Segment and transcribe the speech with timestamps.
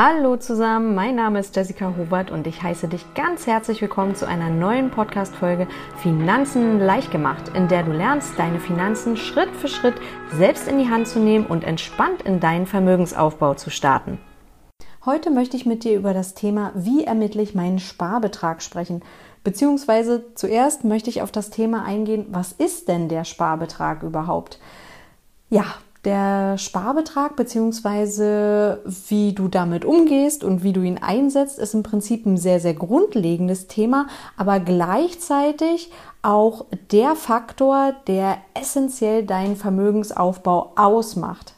[0.00, 4.28] Hallo zusammen, mein Name ist Jessica Hubert und ich heiße dich ganz herzlich willkommen zu
[4.28, 9.96] einer neuen Podcast-Folge Finanzen leicht gemacht, in der du lernst, deine Finanzen Schritt für Schritt
[10.32, 14.20] selbst in die Hand zu nehmen und entspannt in deinen Vermögensaufbau zu starten.
[15.04, 19.02] Heute möchte ich mit dir über das Thema, wie ermittle ich meinen Sparbetrag sprechen.
[19.42, 24.60] Beziehungsweise zuerst möchte ich auf das Thema eingehen, was ist denn der Sparbetrag überhaupt?
[25.50, 25.64] Ja,
[26.04, 32.24] der Sparbetrag beziehungsweise wie du damit umgehst und wie du ihn einsetzt, ist im Prinzip
[32.24, 35.90] ein sehr, sehr grundlegendes Thema, aber gleichzeitig
[36.22, 41.54] auch der Faktor, der essentiell deinen Vermögensaufbau ausmacht.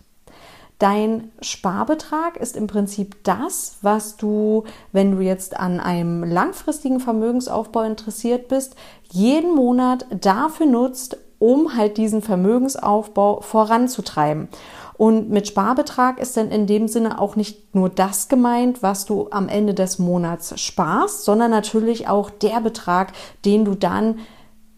[0.80, 7.82] Dein Sparbetrag ist im Prinzip das, was du, wenn du jetzt an einem langfristigen Vermögensaufbau
[7.82, 8.76] interessiert bist,
[9.10, 14.48] jeden Monat dafür nutzt, um halt diesen Vermögensaufbau voranzutreiben.
[14.96, 19.28] Und mit Sparbetrag ist dann in dem Sinne auch nicht nur das gemeint, was du
[19.30, 23.12] am Ende des Monats sparst, sondern natürlich auch der Betrag,
[23.46, 24.18] den du dann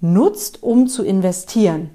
[0.01, 1.91] nutzt, um zu investieren.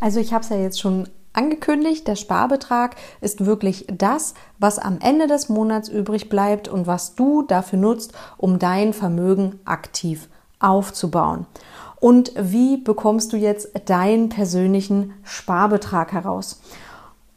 [0.00, 4.98] Also ich habe es ja jetzt schon angekündigt, der Sparbetrag ist wirklich das, was am
[5.00, 10.28] Ende des Monats übrig bleibt und was du dafür nutzt, um dein Vermögen aktiv
[10.60, 11.46] aufzubauen
[12.00, 16.60] und wie bekommst du jetzt deinen persönlichen Sparbetrag heraus.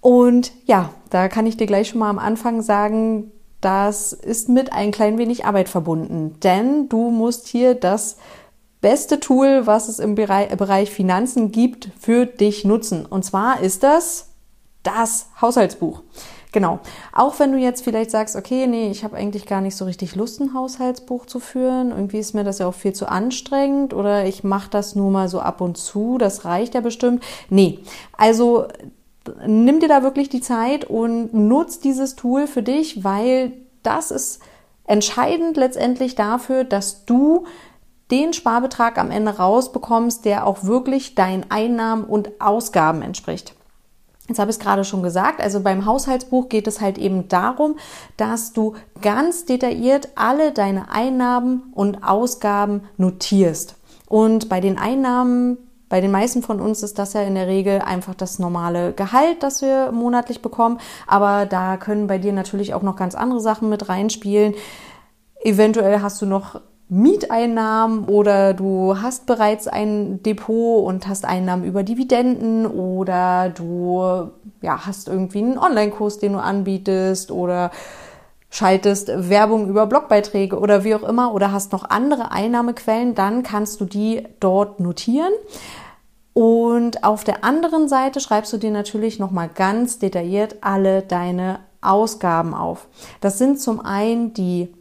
[0.01, 4.71] Und ja, da kann ich dir gleich schon mal am Anfang sagen, das ist mit
[4.71, 8.17] ein klein wenig Arbeit verbunden, denn du musst hier das
[8.81, 13.05] beste Tool, was es im Bereich Finanzen gibt, für dich nutzen.
[13.05, 14.29] Und zwar ist das
[14.83, 16.03] das Haushaltsbuch.
[16.51, 16.79] Genau.
[17.13, 20.15] Auch wenn du jetzt vielleicht sagst, okay, nee, ich habe eigentlich gar nicht so richtig
[20.15, 21.91] Lust, ein Haushaltsbuch zu führen.
[21.91, 25.29] Irgendwie ist mir das ja auch viel zu anstrengend oder ich mache das nur mal
[25.29, 26.17] so ab und zu.
[26.17, 27.23] Das reicht ja bestimmt.
[27.49, 27.79] Nee.
[28.17, 28.65] Also
[29.45, 33.51] nimm dir da wirklich die Zeit und nutz dieses Tool für dich, weil
[33.83, 34.41] das ist
[34.85, 37.45] entscheidend letztendlich dafür, dass du
[38.09, 43.53] den Sparbetrag am Ende rausbekommst, der auch wirklich deinen Einnahmen und Ausgaben entspricht.
[44.29, 47.75] Jetzt habe ich es gerade schon gesagt, also beim Haushaltsbuch geht es halt eben darum,
[48.15, 53.75] dass du ganz detailliert alle deine Einnahmen und Ausgaben notierst.
[54.07, 55.57] Und bei den Einnahmen,
[55.89, 59.41] bei den meisten von uns ist das ja in der Regel einfach das normale Gehalt,
[59.41, 60.79] das wir monatlich bekommen.
[61.07, 64.53] Aber da können bei dir natürlich auch noch ganz andere Sachen mit reinspielen.
[65.41, 71.83] Eventuell hast du noch Mieteinnahmen oder du hast bereits ein Depot und hast Einnahmen über
[71.83, 77.69] Dividenden oder du ja, hast irgendwie einen Online-Kurs, den du anbietest oder
[78.49, 83.79] schaltest Werbung über Blogbeiträge oder wie auch immer oder hast noch andere Einnahmequellen, dann kannst
[83.79, 85.33] du die dort notieren.
[86.33, 92.55] Und auf der anderen Seite schreibst du dir natürlich nochmal ganz detailliert alle deine Ausgaben
[92.55, 92.87] auf.
[93.21, 94.73] Das sind zum einen die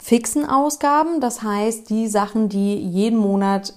[0.00, 3.74] fixen Ausgaben, das heißt die Sachen, die jeden Monat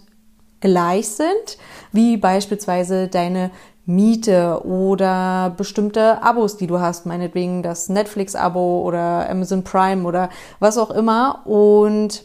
[0.61, 1.57] gleich sind,
[1.91, 3.51] wie beispielsweise deine
[3.85, 10.29] Miete oder bestimmte Abos, die du hast, meinetwegen das Netflix-Abo oder Amazon Prime oder
[10.59, 12.23] was auch immer und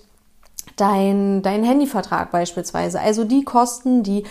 [0.77, 3.01] dein, dein Handyvertrag beispielsweise.
[3.01, 4.25] Also die Kosten, die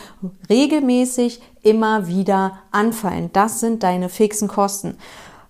[0.49, 3.29] regelmäßig immer wieder anfallen.
[3.33, 4.97] Das sind deine fixen Kosten.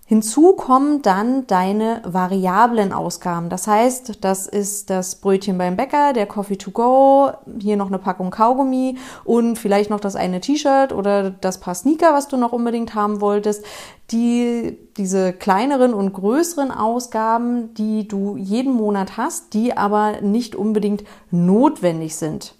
[0.08, 3.50] Hinzu kommen dann deine variablen Ausgaben.
[3.50, 7.30] Das heißt, das ist das Brötchen beim Bäcker, der Coffee to go,
[7.60, 12.14] hier noch eine Packung Kaugummi und vielleicht noch das eine T-Shirt oder das Paar Sneaker,
[12.14, 13.66] was du noch unbedingt haben wolltest.
[14.10, 21.04] Die, diese kleineren und größeren Ausgaben, die du jeden Monat hast, die aber nicht unbedingt
[21.30, 22.54] notwendig sind.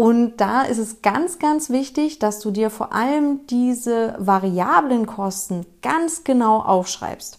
[0.00, 5.66] Und da ist es ganz, ganz wichtig, dass du dir vor allem diese variablen Kosten
[5.82, 7.38] ganz genau aufschreibst.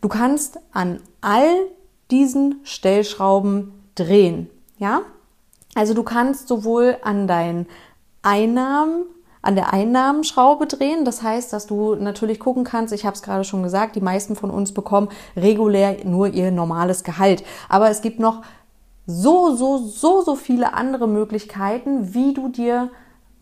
[0.00, 1.48] Du kannst an all
[2.12, 5.00] diesen Stellschrauben drehen, ja?
[5.74, 7.66] Also du kannst sowohl an deinen
[8.22, 9.06] Einnahmen
[9.42, 11.04] an der Einnahmenschraube drehen.
[11.04, 14.36] Das heißt, dass du natürlich gucken kannst, ich habe es gerade schon gesagt, die meisten
[14.36, 17.42] von uns bekommen regulär nur ihr normales Gehalt.
[17.68, 18.42] Aber es gibt noch
[19.06, 22.90] so, so, so, so viele andere Möglichkeiten, wie du dir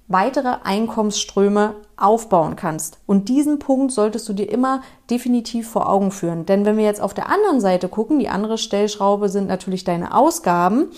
[0.07, 2.99] weitere Einkommensströme aufbauen kannst.
[3.07, 6.45] Und diesen Punkt solltest du dir immer definitiv vor Augen führen.
[6.45, 10.15] Denn wenn wir jetzt auf der anderen Seite gucken, die andere Stellschraube sind natürlich deine
[10.15, 10.89] Ausgaben,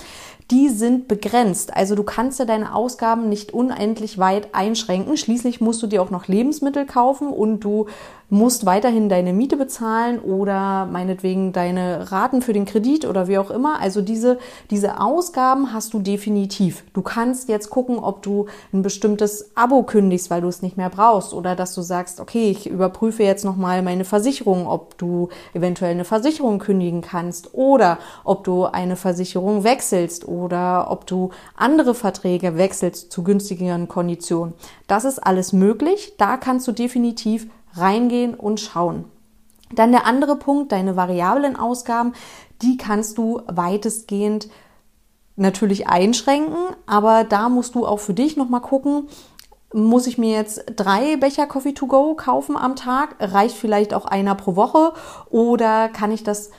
[0.50, 1.76] die sind begrenzt.
[1.76, 5.16] Also du kannst ja deine Ausgaben nicht unendlich weit einschränken.
[5.16, 7.86] Schließlich musst du dir auch noch Lebensmittel kaufen und du
[8.28, 13.50] musst weiterhin deine Miete bezahlen oder meinetwegen deine Raten für den Kredit oder wie auch
[13.50, 13.80] immer.
[13.80, 14.38] Also diese,
[14.70, 16.82] diese Ausgaben hast du definitiv.
[16.92, 20.90] Du kannst jetzt gucken, ob du ein bestimmtes Abo kündigst, weil du es nicht mehr
[20.90, 25.92] brauchst oder dass du sagst, okay, ich überprüfe jetzt nochmal meine Versicherung, ob du eventuell
[25.92, 32.56] eine Versicherung kündigen kannst oder ob du eine Versicherung wechselst oder ob du andere Verträge
[32.56, 34.54] wechselst zu günstigeren Konditionen.
[34.88, 36.14] Das ist alles möglich.
[36.18, 37.46] Da kannst du definitiv
[37.76, 39.04] reingehen und schauen.
[39.74, 42.12] Dann der andere Punkt, deine variablen Ausgaben,
[42.62, 44.48] die kannst du weitestgehend
[45.34, 49.08] natürlich einschränken, aber da musst du auch für dich nochmal gucken,
[49.72, 53.16] muss ich mir jetzt drei Becher Coffee to go kaufen am Tag?
[53.20, 54.92] Reicht vielleicht auch einer pro Woche?
[55.28, 56.50] Oder kann ich das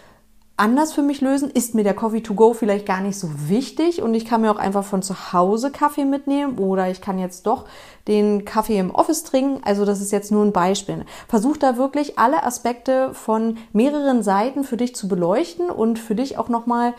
[0.58, 1.52] anders für mich lösen?
[1.52, 4.52] Ist mir der Coffee to go vielleicht gar nicht so wichtig und ich kann mir
[4.52, 7.66] auch einfach von zu Hause Kaffee mitnehmen oder ich kann jetzt doch
[8.08, 9.62] den Kaffee im Office trinken.
[9.64, 11.06] Also das ist jetzt nur ein Beispiel.
[11.28, 16.40] Versuch da wirklich alle Aspekte von mehreren Seiten für dich zu beleuchten und für dich
[16.40, 16.96] auch nochmal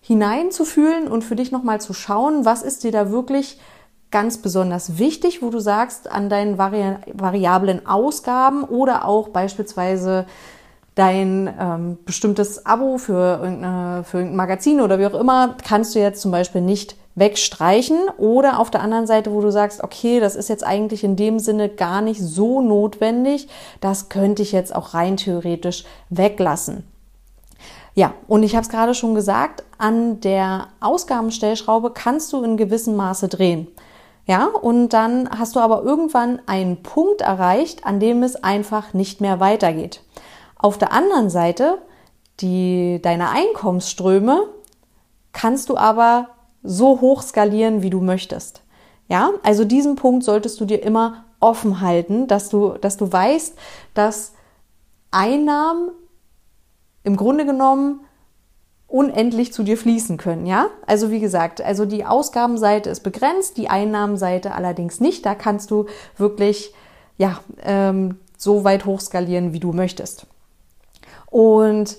[0.00, 3.58] hineinzufühlen und für dich nochmal zu schauen, was ist dir da wirklich
[4.12, 10.26] ganz besonders wichtig, wo du sagst, an deinen vari variablen Ausgaben oder auch beispielsweise
[10.96, 16.00] dein ähm, bestimmtes Abo für, irgendeine, für irgendein Magazin oder wie auch immer, kannst du
[16.00, 17.98] jetzt zum Beispiel nicht wegstreichen.
[18.16, 21.38] Oder auf der anderen Seite, wo du sagst, okay, das ist jetzt eigentlich in dem
[21.38, 23.48] Sinne gar nicht so notwendig,
[23.80, 26.84] das könnte ich jetzt auch rein theoretisch weglassen.
[27.94, 32.96] Ja, und ich habe es gerade schon gesagt, an der Ausgabenstellschraube kannst du in gewissem
[32.96, 33.68] Maße drehen.
[34.26, 39.20] Ja, und dann hast du aber irgendwann einen Punkt erreicht, an dem es einfach nicht
[39.20, 40.02] mehr weitergeht.
[40.56, 41.78] Auf der anderen Seite,
[42.40, 44.48] die, deine Einkommensströme
[45.32, 46.28] kannst du aber
[46.62, 48.62] so hoch skalieren, wie du möchtest.
[49.08, 53.56] Ja, also diesen Punkt solltest du dir immer offen halten, dass du, dass du weißt,
[53.94, 54.32] dass
[55.10, 55.90] Einnahmen
[57.04, 58.00] im Grunde genommen
[58.88, 60.68] unendlich zu dir fließen können, ja?
[60.86, 65.26] Also wie gesagt, also die Ausgabenseite ist begrenzt, die Einnahmenseite allerdings nicht.
[65.26, 65.86] Da kannst du
[66.16, 66.72] wirklich
[67.18, 70.26] ja ähm, so weit hochskalieren, wie du möchtest.
[71.30, 71.98] Und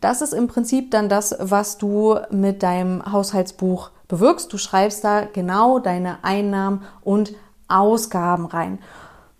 [0.00, 4.52] das ist im Prinzip dann das, was du mit deinem Haushaltsbuch bewirkst.
[4.52, 7.34] Du schreibst da genau deine Einnahmen und
[7.68, 8.78] Ausgaben rein.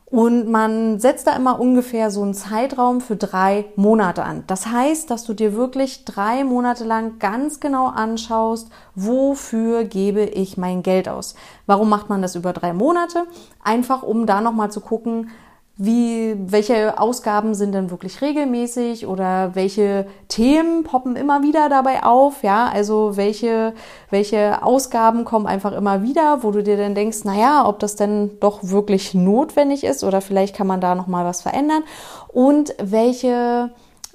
[0.07, 4.45] Und man setzt da immer ungefähr so einen Zeitraum für drei Monate an.
[4.47, 10.57] Das heißt, dass du dir wirklich drei Monate lang ganz genau anschaust, wofür gebe ich
[10.57, 11.35] mein Geld aus.
[11.67, 13.25] Warum macht man das über drei Monate?
[13.65, 15.31] Einfach um da nochmal zu gucken,
[15.77, 22.45] wie, welche Ausgaben sind denn wirklich regelmäßig oder welche Themen poppen immer wieder dabei auf,
[22.45, 23.75] ja, also welche,
[24.09, 28.39] welche Ausgaben kommen einfach immer wieder, wo du dir dann denkst, naja, ob das denn
[28.39, 31.83] doch wirklich notwendig ist oder vielleicht kann man da nochmal was verändern?
[32.29, 33.71] Und welche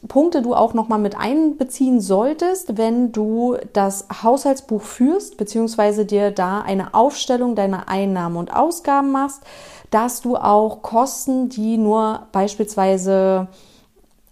[0.08, 6.62] Punkte du auch nochmal mit einbeziehen solltest, wenn du das Haushaltsbuch führst, beziehungsweise dir da
[6.62, 9.44] eine Aufstellung deiner Einnahmen und Ausgaben machst,
[9.90, 13.48] dass du auch Kosten, die nur beispielsweise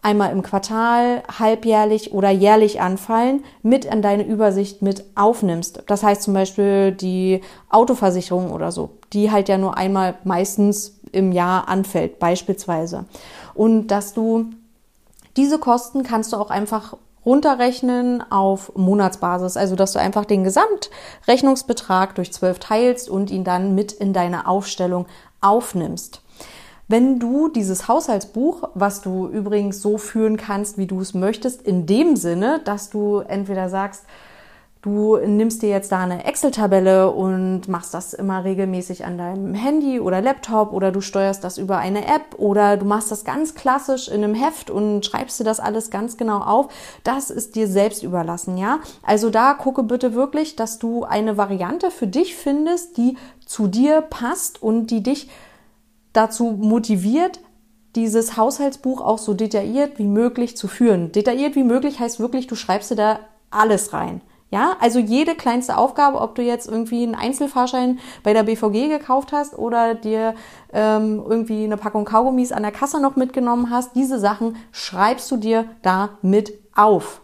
[0.01, 5.83] einmal im Quartal, halbjährlich oder jährlich anfallen, mit in deine Übersicht mit aufnimmst.
[5.87, 11.31] Das heißt zum Beispiel die Autoversicherung oder so, die halt ja nur einmal meistens im
[11.31, 13.05] Jahr anfällt, beispielsweise.
[13.53, 14.45] Und dass du
[15.35, 16.95] diese Kosten kannst du auch einfach
[17.27, 23.75] runterrechnen auf Monatsbasis, also dass du einfach den Gesamtrechnungsbetrag durch zwölf teilst und ihn dann
[23.75, 25.07] mit in deine Aufstellung
[25.41, 26.21] aufnimmst.
[26.87, 31.85] Wenn du dieses Haushaltsbuch, was du übrigens so führen kannst, wie du es möchtest, in
[31.85, 34.05] dem Sinne, dass du entweder sagst,
[34.83, 39.99] Du nimmst dir jetzt da eine Excel-Tabelle und machst das immer regelmäßig an deinem Handy
[39.99, 44.07] oder Laptop oder du steuerst das über eine App oder du machst das ganz klassisch
[44.07, 46.67] in einem Heft und schreibst dir das alles ganz genau auf.
[47.03, 48.79] Das ist dir selbst überlassen, ja?
[49.01, 54.01] Also da gucke bitte wirklich, dass du eine Variante für dich findest, die zu dir
[54.01, 55.29] passt und die dich
[56.13, 57.39] dazu motiviert,
[57.95, 61.11] dieses Haushaltsbuch auch so detailliert wie möglich zu führen.
[61.11, 63.19] Detailliert wie möglich heißt wirklich, du schreibst dir da
[63.49, 64.21] alles rein.
[64.49, 69.33] Ja, also jede kleinste Aufgabe, ob du jetzt irgendwie einen Einzelfahrschein bei der BVG gekauft
[69.33, 70.35] hast oder dir
[70.71, 75.37] ähm, irgendwie eine Packung Kaugummis an der Kasse noch mitgenommen hast, diese Sachen schreibst du
[75.37, 77.21] dir da mit auf.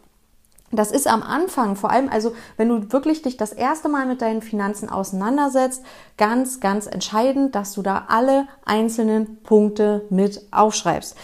[0.74, 4.22] Das ist am Anfang, vor allem also, wenn du wirklich dich das erste Mal mit
[4.22, 5.84] deinen Finanzen auseinandersetzt,
[6.18, 11.16] ganz, ganz entscheidend, dass du da alle einzelnen Punkte mit aufschreibst.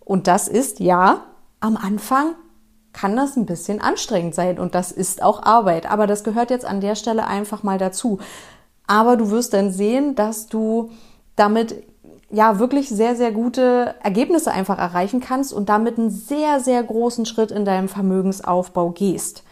[0.00, 1.22] Und das ist ja
[1.60, 2.34] am Anfang
[3.00, 5.90] kann das ein bisschen anstrengend sein und das ist auch Arbeit.
[5.90, 8.18] Aber das gehört jetzt an der Stelle einfach mal dazu.
[8.86, 10.90] Aber du wirst dann sehen, dass du
[11.34, 11.82] damit
[12.30, 17.24] ja wirklich sehr, sehr gute Ergebnisse einfach erreichen kannst und damit einen sehr, sehr großen
[17.24, 19.44] Schritt in deinem Vermögensaufbau gehst.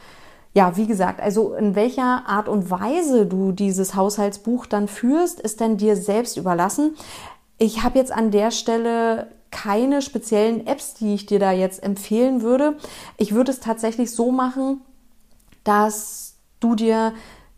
[0.53, 5.63] Ja, wie gesagt, also in welcher Art und Weise du dieses Haushaltsbuch dann führst, ist
[5.63, 6.97] dann dir selbst überlassen.
[7.57, 12.43] Ich habe jetzt an der Stelle keine speziellen Apps, die ich dir da jetzt empfehlen
[12.43, 12.77] würde.
[13.17, 14.81] Ich würde es tatsächlich so machen,
[15.65, 17.15] dass du dir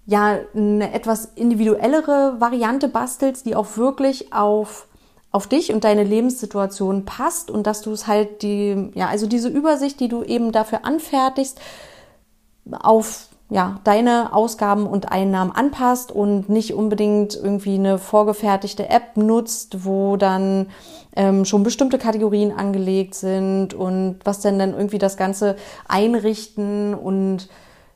[0.07, 4.87] ja eine etwas individuellere Variante bastelst, die auch wirklich auf
[5.33, 9.49] auf dich und deine Lebenssituation passt und dass du es halt die, ja, also diese
[9.49, 11.61] Übersicht, die du eben dafür anfertigst,
[12.71, 19.85] auf ja, deine Ausgaben und Einnahmen anpasst und nicht unbedingt irgendwie eine vorgefertigte App nutzt,
[19.85, 20.69] wo dann
[21.17, 25.57] ähm, schon bestimmte Kategorien angelegt sind und was denn dann irgendwie das Ganze
[25.89, 27.49] einrichten und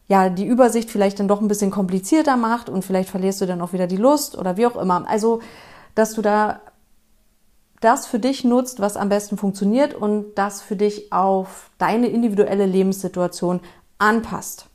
[0.08, 3.62] ja, die Übersicht vielleicht dann doch ein bisschen komplizierter macht und vielleicht verlierst du dann
[3.62, 5.04] auch wieder die Lust oder wie auch immer.
[5.08, 5.40] Also,
[5.94, 6.60] dass du da
[7.80, 12.66] das für dich nutzt, was am besten funktioniert und das für dich auf deine individuelle
[12.66, 13.60] Lebenssituation
[13.98, 14.66] anpasst.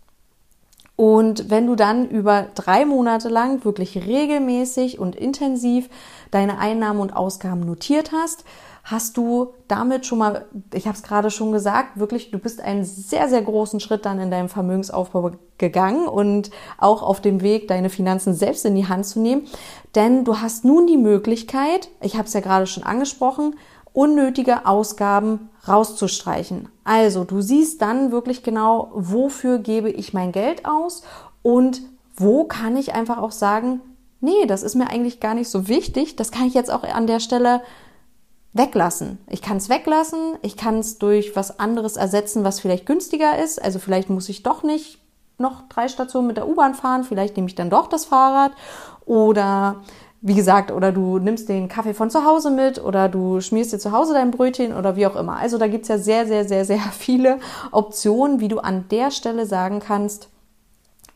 [0.99, 5.87] Und wenn du dann über drei Monate lang wirklich regelmäßig und intensiv
[6.29, 8.43] deine Einnahmen und Ausgaben notiert hast,
[8.83, 12.83] hast du damit schon mal, ich habe es gerade schon gesagt, wirklich, du bist einen
[12.83, 17.89] sehr, sehr großen Schritt dann in deinem Vermögensaufbau gegangen und auch auf dem Weg, deine
[17.89, 19.47] Finanzen selbst in die Hand zu nehmen.
[19.95, 23.55] Denn du hast nun die Möglichkeit, ich habe es ja gerade schon angesprochen,
[23.99, 26.69] unnötige Ausgaben rauszustreichen.
[26.85, 31.03] Also du siehst dann wirklich genau, wofür gebe ich mein Geld aus
[31.41, 31.81] und
[32.15, 33.81] wo kann ich einfach auch sagen,
[34.21, 37.07] nee, das ist mir eigentlich gar nicht so wichtig, das kann ich jetzt auch an
[37.07, 37.61] der Stelle
[38.53, 39.17] weglassen.
[39.27, 43.61] Ich kann es weglassen, ich kann es durch was anderes ersetzen, was vielleicht günstiger ist.
[43.61, 44.99] Also vielleicht muss ich doch nicht
[45.37, 48.53] noch drei Stationen mit der U-Bahn fahren, vielleicht nehme ich dann doch das Fahrrad
[49.05, 49.83] oder
[50.21, 53.79] wie gesagt, oder du nimmst den Kaffee von zu Hause mit oder du schmierst dir
[53.79, 55.38] zu Hause dein Brötchen oder wie auch immer.
[55.38, 57.39] Also da gibt's ja sehr, sehr, sehr, sehr viele
[57.71, 60.29] Optionen, wie du an der Stelle sagen kannst,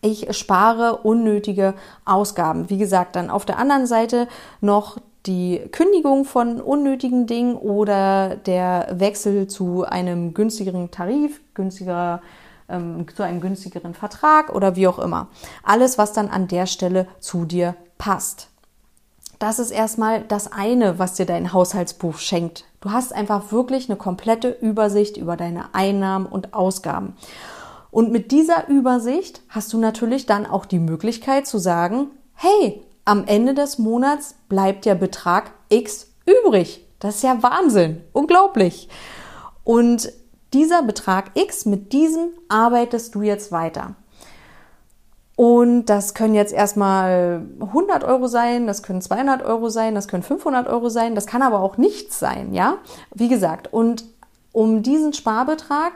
[0.02, 2.70] ich spare unnötige Ausgaben.
[2.70, 4.28] Wie gesagt, dann auf der anderen Seite
[4.60, 12.22] noch die Kündigung von unnötigen Dingen oder der Wechsel zu einem günstigeren Tarif, günstigerer
[12.68, 15.28] ähm, zu einem günstigeren Vertrag oder wie auch immer.
[15.64, 18.50] Alles, was dann an der Stelle zu dir passt.
[19.44, 22.64] Das ist erstmal das eine, was dir dein Haushaltsbuch schenkt.
[22.80, 27.18] Du hast einfach wirklich eine komplette Übersicht über deine Einnahmen und Ausgaben.
[27.92, 33.26] Und mit dieser Übersicht hast du natürlich dann auch die Möglichkeit zu sagen, hey, am
[33.26, 36.88] Ende des Monats bleibt der Betrag X übrig.
[37.02, 38.88] Das ist ja Wahnsinn, unglaublich.
[39.66, 40.10] Und
[40.54, 43.96] dieser Betrag X, mit diesem arbeitest du jetzt weiter.
[45.44, 50.24] Und das können jetzt erstmal 100 Euro sein, das können 200 Euro sein, das können
[50.24, 52.78] 500 Euro sein, das kann aber auch nichts sein, ja?
[53.14, 54.06] Wie gesagt, und
[54.54, 55.92] um diesen Sparbetrag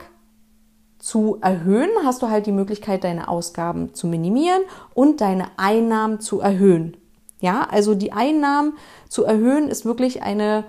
[0.98, 4.60] zu erhöhen, hast du halt die Möglichkeit, deine Ausgaben zu minimieren
[4.92, 6.98] und deine Einnahmen zu erhöhen.
[7.40, 8.74] Ja, also die Einnahmen
[9.08, 10.64] zu erhöhen ist wirklich eine,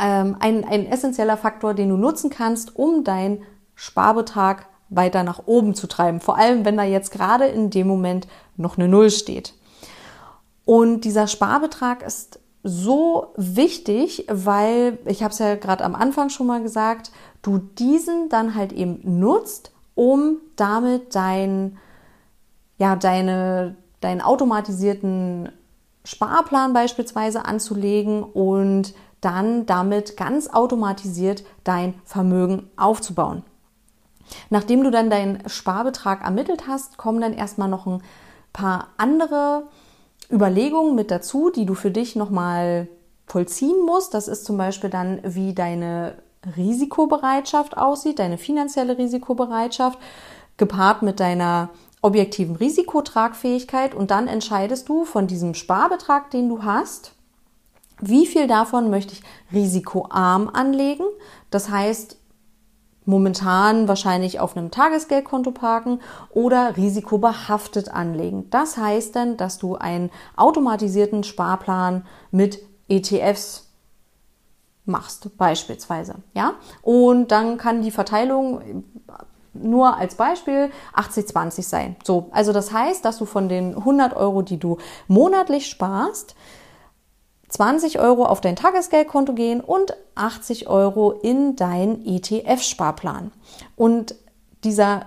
[0.00, 3.42] ähm, ein, ein essentieller Faktor, den du nutzen kannst, um deinen
[3.74, 6.20] Sparbetrag weiter nach oben zu treiben.
[6.20, 8.26] Vor allem, wenn da jetzt gerade in dem Moment
[8.56, 9.54] noch eine Null steht.
[10.64, 16.46] Und dieser Sparbetrag ist so wichtig, weil, ich habe es ja gerade am Anfang schon
[16.46, 17.10] mal gesagt,
[17.42, 21.78] du diesen dann halt eben nutzt, um damit dein,
[22.78, 25.50] ja, deine, deinen automatisierten
[26.04, 33.42] Sparplan beispielsweise anzulegen und dann damit ganz automatisiert dein Vermögen aufzubauen.
[34.50, 38.02] Nachdem du dann deinen Sparbetrag ermittelt hast, kommen dann erstmal noch ein
[38.52, 39.64] paar andere
[40.30, 42.88] Überlegungen mit dazu, die du für dich nochmal
[43.26, 44.14] vollziehen musst.
[44.14, 46.14] Das ist zum Beispiel dann, wie deine
[46.56, 49.98] Risikobereitschaft aussieht, deine finanzielle Risikobereitschaft,
[50.56, 51.70] gepaart mit deiner
[52.02, 53.94] objektiven Risikotragfähigkeit.
[53.94, 57.12] Und dann entscheidest du von diesem Sparbetrag, den du hast,
[58.00, 61.04] wie viel davon möchte ich risikoarm anlegen.
[61.50, 62.16] Das heißt,
[63.08, 66.00] momentan wahrscheinlich auf einem Tagesgeldkonto parken
[66.30, 68.50] oder risikobehaftet anlegen.
[68.50, 73.66] Das heißt dann, dass du einen automatisierten Sparplan mit ETFs
[74.84, 76.16] machst, beispielsweise.
[76.34, 76.54] Ja?
[76.82, 78.84] Und dann kann die Verteilung
[79.54, 81.96] nur als Beispiel 80-20 sein.
[82.04, 86.36] So, also das heißt, dass du von den 100 Euro, die du monatlich sparst,
[87.48, 93.32] 20 Euro auf dein Tagesgeldkonto gehen und 80 Euro in deinen ETF-Sparplan.
[93.76, 94.14] Und
[94.64, 95.06] dieser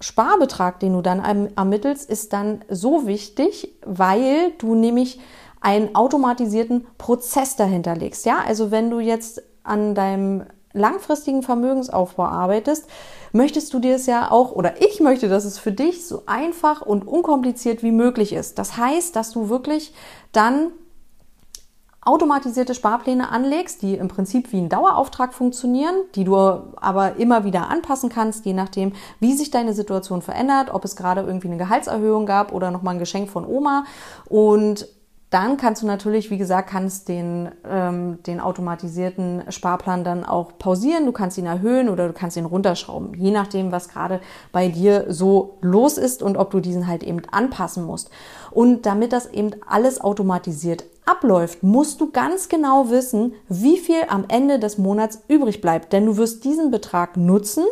[0.00, 1.20] Sparbetrag, den du dann
[1.56, 5.20] ermittelst, ist dann so wichtig, weil du nämlich
[5.60, 8.26] einen automatisierten Prozess dahinter legst.
[8.26, 12.88] Ja, also wenn du jetzt an deinem langfristigen Vermögensaufbau arbeitest,
[13.32, 16.82] möchtest du dir es ja auch, oder ich möchte, dass es für dich so einfach
[16.82, 18.58] und unkompliziert wie möglich ist.
[18.58, 19.94] Das heißt, dass du wirklich
[20.32, 20.72] dann
[22.04, 27.68] automatisierte Sparpläne anlegst, die im Prinzip wie ein Dauerauftrag funktionieren, die du aber immer wieder
[27.70, 32.26] anpassen kannst, je nachdem, wie sich deine Situation verändert, ob es gerade irgendwie eine Gehaltserhöhung
[32.26, 33.84] gab oder nochmal ein Geschenk von Oma.
[34.24, 34.88] Und
[35.30, 41.06] dann kannst du natürlich, wie gesagt, kannst den, ähm, den automatisierten Sparplan dann auch pausieren.
[41.06, 45.06] Du kannst ihn erhöhen oder du kannst ihn runterschrauben, je nachdem, was gerade bei dir
[45.08, 48.10] so los ist und ob du diesen halt eben anpassen musst.
[48.50, 54.24] Und damit das eben alles automatisiert abläuft, musst du ganz genau wissen, wie viel am
[54.28, 55.92] Ende des Monats übrig bleibt.
[55.92, 57.64] Denn du wirst diesen Betrag nutzen.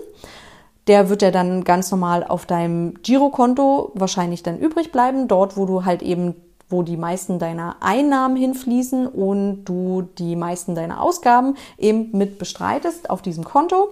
[0.86, 5.66] Der wird ja dann ganz normal auf deinem Girokonto wahrscheinlich dann übrig bleiben, dort, wo
[5.66, 6.34] du halt eben
[6.70, 13.10] wo die meisten deiner Einnahmen hinfließen und du die meisten deiner Ausgaben eben mit bestreitest
[13.10, 13.88] auf diesem Konto.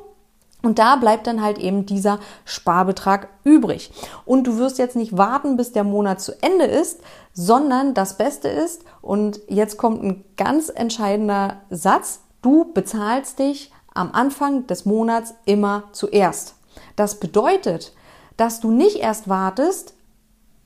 [0.69, 3.91] Und da bleibt dann halt eben dieser Sparbetrag übrig.
[4.27, 7.01] Und du wirst jetzt nicht warten, bis der Monat zu Ende ist,
[7.33, 14.11] sondern das Beste ist, und jetzt kommt ein ganz entscheidender Satz, du bezahlst dich am
[14.13, 16.57] Anfang des Monats immer zuerst.
[16.97, 17.95] Das bedeutet,
[18.37, 19.95] dass du nicht erst wartest,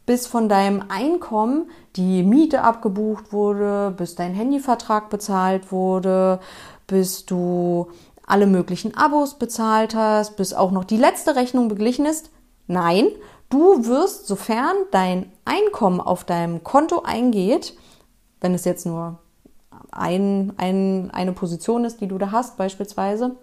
[0.04, 6.40] bis von deinem Einkommen die Miete abgebucht wurde, bis dein Handyvertrag bezahlt wurde,
[6.88, 7.86] bis du
[8.26, 12.30] alle möglichen Abos bezahlt hast, bis auch noch die letzte Rechnung beglichen ist.
[12.66, 13.08] Nein,
[13.50, 17.74] du wirst, sofern dein Einkommen auf deinem Konto eingeht,
[18.40, 19.18] wenn es jetzt nur
[19.90, 23.36] ein, ein, eine Position ist, die du da hast beispielsweise,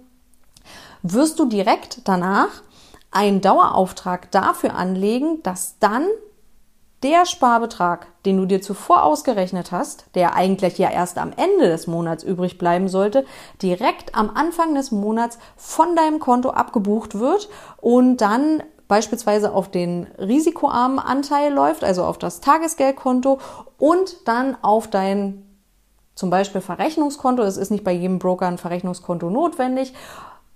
[1.03, 2.49] wirst du direkt danach
[3.11, 6.05] einen Dauerauftrag dafür anlegen, dass dann
[7.03, 11.87] der Sparbetrag, den du dir zuvor ausgerechnet hast, der eigentlich ja erst am Ende des
[11.87, 13.25] Monats übrig bleiben sollte,
[13.61, 20.07] direkt am Anfang des Monats von deinem Konto abgebucht wird und dann beispielsweise auf den
[20.17, 23.39] risikoarmen Anteil läuft, also auf das Tagesgeldkonto
[23.77, 25.45] und dann auf dein
[26.15, 27.43] zum Beispiel Verrechnungskonto.
[27.43, 29.93] Es ist nicht bei jedem Broker ein Verrechnungskonto notwendig,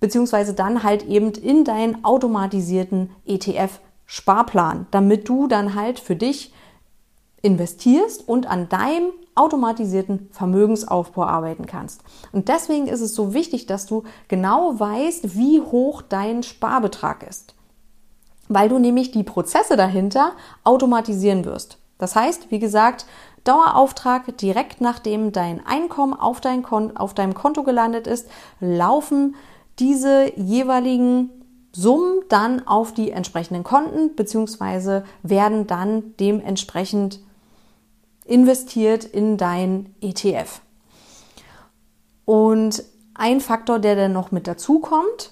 [0.01, 6.53] beziehungsweise dann halt eben in deinen automatisierten ETF Sparplan, damit du dann halt für dich
[7.41, 12.01] investierst und an deinem automatisierten Vermögensaufbau arbeiten kannst.
[12.31, 17.55] Und deswegen ist es so wichtig, dass du genau weißt, wie hoch dein Sparbetrag ist.
[18.47, 21.77] Weil du nämlich die Prozesse dahinter automatisieren wirst.
[21.97, 23.05] Das heißt, wie gesagt,
[23.43, 29.35] Dauerauftrag direkt nachdem dein Einkommen auf, dein Kon auf deinem Konto gelandet ist, laufen
[29.79, 31.42] diese jeweiligen
[31.75, 37.19] Summen dann auf die entsprechenden Konten beziehungsweise werden dann dementsprechend
[38.25, 40.61] investiert in dein ETF.
[42.25, 42.83] Und
[43.15, 45.31] ein Faktor, der dann noch mit dazu kommt,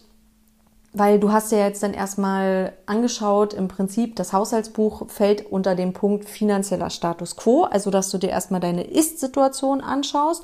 [0.93, 5.93] weil du hast ja jetzt dann erstmal angeschaut, im Prinzip das Haushaltsbuch fällt unter den
[5.93, 10.43] Punkt finanzieller Status quo, also dass du dir erstmal deine Ist-Situation anschaust.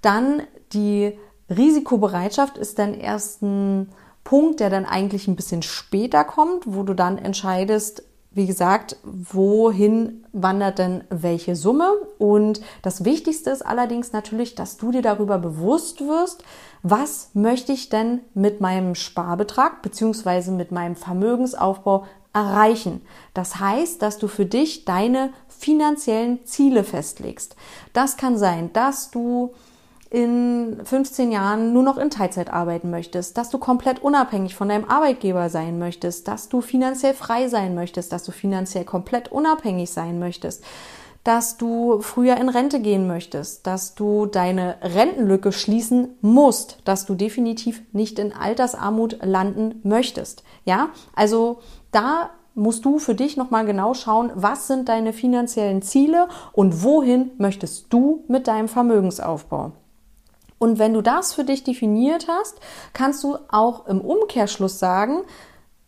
[0.00, 0.42] Dann
[0.72, 1.18] die
[1.50, 3.90] Risikobereitschaft ist dann erst ein
[4.24, 8.02] Punkt, der dann eigentlich ein bisschen später kommt, wo du dann entscheidest,
[8.34, 11.92] wie gesagt, wohin wandert denn welche Summe?
[12.18, 16.42] Und das Wichtigste ist allerdings natürlich, dass du dir darüber bewusst wirst,
[16.82, 23.02] was möchte ich denn mit meinem Sparbetrag beziehungsweise mit meinem Vermögensaufbau erreichen.
[23.32, 27.54] Das heißt, dass du für dich deine finanziellen Ziele festlegst.
[27.92, 29.54] Das kann sein, dass du
[30.14, 34.88] in 15 Jahren nur noch in Teilzeit arbeiten möchtest, dass du komplett unabhängig von deinem
[34.88, 40.20] Arbeitgeber sein möchtest, dass du finanziell frei sein möchtest, dass du finanziell komplett unabhängig sein
[40.20, 40.62] möchtest,
[41.24, 47.16] dass du früher in Rente gehen möchtest, dass du deine Rentenlücke schließen musst, dass du
[47.16, 50.44] definitiv nicht in Altersarmut landen möchtest.
[50.64, 51.58] Ja, also
[51.90, 57.32] da musst du für dich nochmal genau schauen, was sind deine finanziellen Ziele und wohin
[57.36, 59.72] möchtest du mit deinem Vermögensaufbau.
[60.64, 62.58] Und wenn du das für dich definiert hast,
[62.94, 65.18] kannst du auch im Umkehrschluss sagen,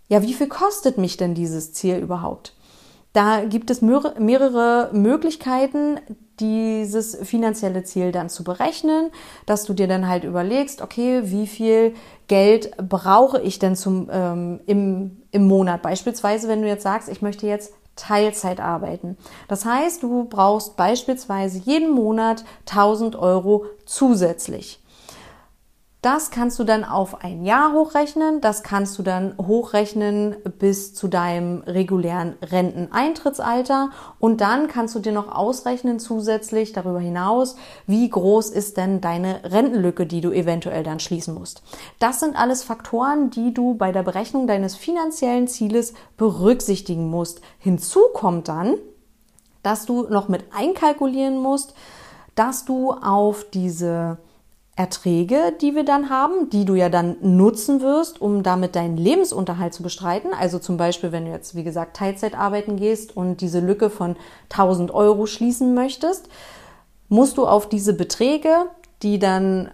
[0.09, 2.53] ja, wie viel kostet mich denn dieses Ziel überhaupt?
[3.15, 5.99] Da gibt es mehrere Möglichkeiten,
[6.41, 9.09] dieses finanzielle Ziel dann zu berechnen,
[9.47, 11.95] dass du dir dann halt überlegst, okay, wie viel
[12.29, 15.81] Geld brauche ich denn zum, ähm, im, im Monat?
[15.81, 19.17] Beispielsweise, wenn du jetzt sagst, ich möchte jetzt Teilzeit arbeiten.
[19.49, 24.81] Das heißt, du brauchst beispielsweise jeden Monat 1000 Euro zusätzlich.
[26.07, 28.41] Das kannst du dann auf ein Jahr hochrechnen.
[28.41, 33.91] Das kannst du dann hochrechnen bis zu deinem regulären Renteneintrittsalter.
[34.21, 37.57] Und dann kannst du dir noch ausrechnen zusätzlich darüber hinaus,
[37.89, 41.65] wie groß ist denn deine Rentenlücke, die du eventuell dann schließen musst.
[41.99, 47.41] Das sind alles Faktoren, die du bei der Berechnung deines finanziellen Zieles berücksichtigen musst.
[47.59, 48.77] Hinzu kommt dann,
[49.65, 51.75] dass du noch mit einkalkulieren musst,
[52.37, 54.19] dass du auf diese
[54.77, 59.73] Erträge, die wir dann haben, die du ja dann nutzen wirst, um damit deinen Lebensunterhalt
[59.73, 60.31] zu bestreiten.
[60.39, 64.17] Also zum Beispiel, wenn du jetzt, wie gesagt, Teilzeit arbeiten gehst und diese Lücke von
[64.51, 66.29] 1000 Euro schließen möchtest,
[67.09, 68.67] musst du auf diese Beträge,
[69.03, 69.71] die dann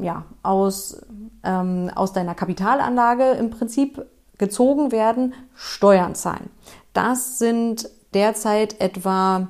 [0.00, 1.04] ja, aus,
[1.42, 4.06] ähm, aus deiner Kapitalanlage im Prinzip
[4.38, 6.48] gezogen werden, Steuern zahlen.
[6.92, 9.48] Das sind derzeit etwa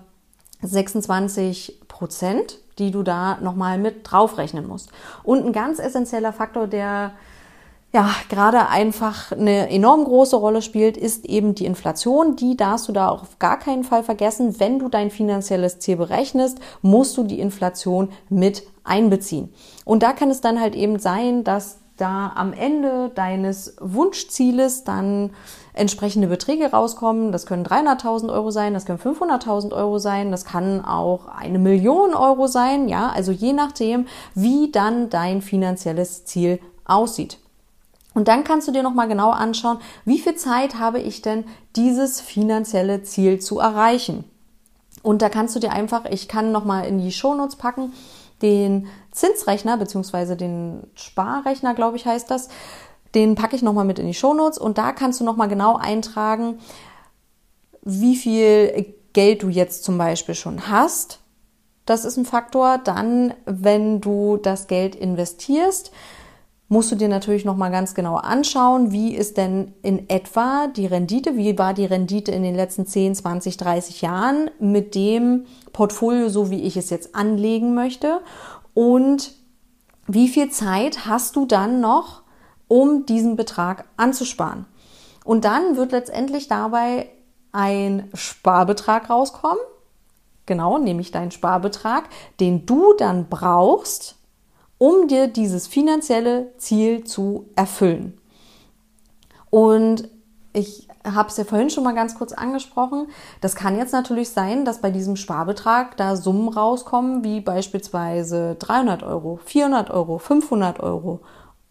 [0.63, 4.91] 26 Prozent die du da nochmal mit draufrechnen musst.
[5.23, 7.13] Und ein ganz essentieller Faktor, der
[7.93, 12.35] ja gerade einfach eine enorm große Rolle spielt, ist eben die Inflation.
[12.35, 14.59] Die darfst du da auch auf gar keinen Fall vergessen.
[14.59, 19.55] Wenn du dein finanzielles Ziel berechnest, musst du die Inflation mit einbeziehen.
[19.85, 25.31] Und da kann es dann halt eben sein, dass da am Ende deines Wunschzieles dann
[25.75, 27.33] entsprechende Beträge rauskommen.
[27.33, 32.15] Das können 300.000 Euro sein, das können 500.000 Euro sein, das kann auch eine Million
[32.15, 37.39] Euro sein, ja, also je nachdem, wie dann dein finanzielles Ziel aussieht.
[38.15, 42.21] Und dann kannst du dir nochmal genau anschauen, wie viel Zeit habe ich denn, dieses
[42.21, 44.25] finanzielle Ziel zu erreichen.
[45.03, 47.93] Und da kannst du dir einfach, ich kann nochmal in die Shownotes packen,
[48.41, 52.49] den Zinsrechner beziehungsweise den Sparrechner, glaube ich, heißt das.
[53.15, 56.59] Den packe ich nochmal mit in die Shownotes und da kannst du nochmal genau eintragen,
[57.83, 61.21] wie viel Geld du jetzt zum Beispiel schon hast.
[61.87, 62.79] Das ist ein Faktor.
[62.79, 65.93] Dann, wenn du das Geld investierst,
[66.69, 71.37] musst du dir natürlich nochmal ganz genau anschauen, wie ist denn in etwa die Rendite,
[71.37, 76.51] wie war die Rendite in den letzten 10, 20, 30 Jahren mit dem Portfolio, so
[76.51, 78.21] wie ich es jetzt anlegen möchte
[78.73, 79.33] und
[80.07, 82.24] wie viel Zeit hast du dann noch,
[82.69, 84.67] um diesen Betrag anzusparen.
[85.25, 87.09] Und dann wird letztendlich dabei
[87.53, 89.63] ein Sparbetrag rauskommen,
[90.47, 92.09] genau, nämlich dein Sparbetrag,
[92.41, 94.17] den du dann brauchst,
[94.79, 98.21] um dir dieses finanzielle Ziel zu erfüllen.
[99.51, 100.09] Und
[100.53, 103.09] ich habe es ja vorhin schon mal ganz kurz angesprochen.
[103.41, 109.03] Das kann jetzt natürlich sein, dass bei diesem Sparbetrag da Summen rauskommen, wie beispielsweise 300
[109.03, 111.21] Euro, 400 Euro, 500 Euro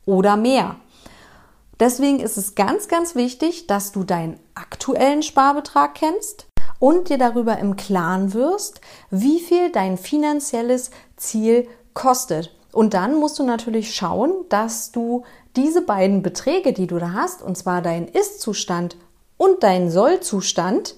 [0.05, 0.75] oder mehr.
[1.79, 6.47] Deswegen ist es ganz, ganz wichtig, dass du deinen aktuellen Sparbetrag kennst
[6.79, 12.55] und dir darüber im Klaren wirst, wie viel dein finanzielles Ziel kostet.
[12.71, 15.23] Und dann musst du natürlich schauen, dass du
[15.55, 18.97] diese beiden Beträge, die du da hast, und zwar deinen Ist-Zustand
[19.37, 20.95] und deinen Soll-Zustand,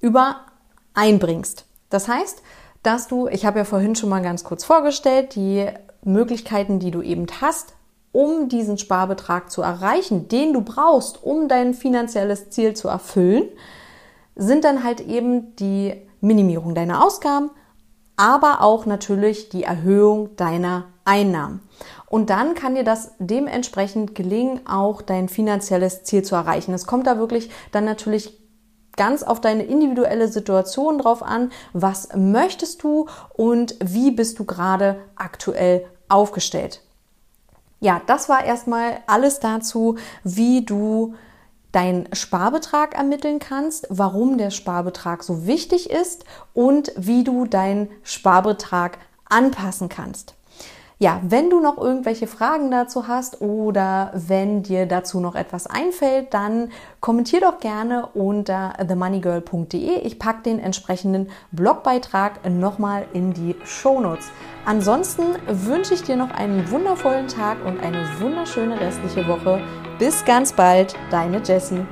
[0.00, 1.66] übereinbringst.
[1.90, 2.42] Das heißt,
[2.82, 5.66] dass du, ich habe ja vorhin schon mal ganz kurz vorgestellt, die
[6.02, 7.74] Möglichkeiten, die du eben hast,
[8.12, 13.48] um diesen Sparbetrag zu erreichen, den du brauchst, um dein finanzielles Ziel zu erfüllen,
[14.34, 17.50] sind dann halt eben die Minimierung deiner Ausgaben,
[18.16, 21.60] aber auch natürlich die Erhöhung deiner Einnahmen.
[22.06, 26.74] Und dann kann dir das dementsprechend gelingen, auch dein finanzielles Ziel zu erreichen.
[26.74, 28.38] Es kommt da wirklich dann natürlich
[28.96, 35.00] ganz auf deine individuelle Situation drauf an, was möchtest du und wie bist du gerade
[35.16, 36.82] aktuell aufgestellt.
[37.80, 41.14] Ja, das war erstmal alles dazu, wie du
[41.72, 48.98] deinen Sparbetrag ermitteln kannst, warum der Sparbetrag so wichtig ist und wie du deinen Sparbetrag
[49.28, 50.34] anpassen kannst.
[51.00, 56.34] Ja, wenn du noch irgendwelche Fragen dazu hast oder wenn dir dazu noch etwas einfällt,
[56.34, 60.00] dann kommentier doch gerne unter themoneygirl.de.
[60.00, 64.32] Ich packe den entsprechenden Blogbeitrag nochmal in die Shownotes.
[64.64, 69.60] Ansonsten wünsche ich dir noch einen wundervollen Tag und eine wunderschöne restliche Woche.
[70.00, 71.86] Bis ganz bald, deine Jessie.